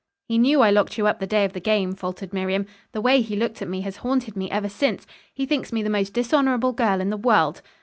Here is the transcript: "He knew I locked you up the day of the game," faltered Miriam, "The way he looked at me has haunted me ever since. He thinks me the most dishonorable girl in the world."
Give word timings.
"He 0.27 0.39
knew 0.39 0.61
I 0.61 0.71
locked 0.71 0.97
you 0.97 1.05
up 1.05 1.19
the 1.19 1.27
day 1.27 1.45
of 1.45 1.53
the 1.53 1.59
game," 1.59 1.93
faltered 1.93 2.33
Miriam, 2.33 2.65
"The 2.91 3.01
way 3.01 3.21
he 3.21 3.35
looked 3.35 3.61
at 3.61 3.67
me 3.67 3.81
has 3.81 3.97
haunted 3.97 4.35
me 4.35 4.49
ever 4.49 4.67
since. 4.67 5.05
He 5.31 5.45
thinks 5.45 5.71
me 5.71 5.83
the 5.83 5.91
most 5.91 6.11
dishonorable 6.11 6.73
girl 6.73 7.01
in 7.01 7.11
the 7.11 7.17
world." 7.17 7.61